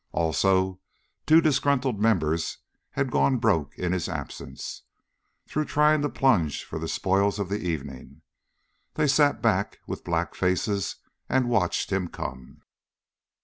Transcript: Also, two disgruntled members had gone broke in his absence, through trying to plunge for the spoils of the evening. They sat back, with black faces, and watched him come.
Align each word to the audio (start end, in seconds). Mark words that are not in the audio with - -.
Also, 0.13 0.79
two 1.27 1.41
disgruntled 1.41 2.01
members 2.01 2.57
had 2.89 3.11
gone 3.11 3.37
broke 3.37 3.77
in 3.77 3.91
his 3.91 4.09
absence, 4.09 4.81
through 5.47 5.65
trying 5.65 6.01
to 6.01 6.09
plunge 6.09 6.63
for 6.65 6.79
the 6.79 6.87
spoils 6.87 7.37
of 7.37 7.49
the 7.49 7.59
evening. 7.59 8.23
They 8.95 9.05
sat 9.07 9.43
back, 9.43 9.77
with 9.85 10.03
black 10.03 10.33
faces, 10.33 10.95
and 11.29 11.49
watched 11.49 11.91
him 11.91 12.07
come. 12.07 12.63